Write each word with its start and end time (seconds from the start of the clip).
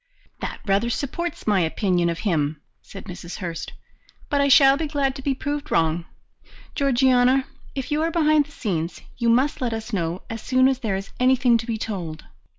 "That 0.39 0.61
rather 0.65 0.89
supports 0.89 1.45
my 1.45 1.59
opinion 1.59 2.09
of 2.09 2.17
him," 2.21 2.59
said 2.81 3.03
Mrs. 3.05 3.35
Hurst. 3.35 3.73
"But 4.31 4.41
I 4.41 4.47
shall 4.47 4.75
be 4.75 4.87
glad 4.87 5.13
to 5.15 5.21
be 5.21 5.35
proved 5.35 5.69
wrong. 5.69 6.05
Georgiana, 6.73 7.45
if 7.75 7.91
you 7.91 8.01
are 8.01 8.09
behind 8.09 8.45
the 8.47 8.51
scenes, 8.51 9.01
you 9.19 9.29
must 9.29 9.61
let 9.61 9.73
us 9.73 9.93
know 9.93 10.23
as 10.27 10.41
soon 10.41 10.67
as 10.67 10.79
there 10.79 10.95
is 10.95 11.11
anything 11.19 11.55
to 11.59 11.67
be 11.67 11.77
told." 11.77 12.23